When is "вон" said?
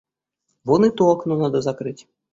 0.65-0.81